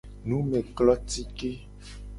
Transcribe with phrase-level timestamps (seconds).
[0.27, 1.51] Numeklotike.